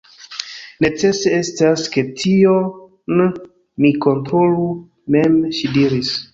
Necese 0.85 1.33
estas, 1.39 1.83
ke 1.97 2.05
tion 2.23 3.23
mi 3.85 3.95
kontrolu 4.09 4.67
mem, 5.17 5.41
ŝi 5.61 5.75
diris. 5.79 6.15